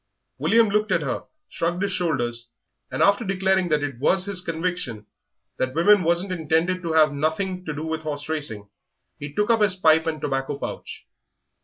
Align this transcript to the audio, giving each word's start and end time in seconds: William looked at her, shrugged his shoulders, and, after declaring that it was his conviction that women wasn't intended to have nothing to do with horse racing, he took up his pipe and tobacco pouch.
William 0.39 0.67
looked 0.71 0.91
at 0.91 1.03
her, 1.03 1.25
shrugged 1.47 1.83
his 1.83 1.91
shoulders, 1.91 2.47
and, 2.89 3.03
after 3.03 3.23
declaring 3.23 3.69
that 3.69 3.83
it 3.83 3.99
was 3.99 4.25
his 4.25 4.41
conviction 4.41 5.05
that 5.57 5.75
women 5.75 6.01
wasn't 6.01 6.31
intended 6.31 6.81
to 6.81 6.93
have 6.93 7.13
nothing 7.13 7.63
to 7.65 7.71
do 7.71 7.85
with 7.85 8.01
horse 8.01 8.27
racing, 8.27 8.67
he 9.19 9.31
took 9.31 9.51
up 9.51 9.61
his 9.61 9.75
pipe 9.75 10.07
and 10.07 10.19
tobacco 10.19 10.57
pouch. 10.57 11.05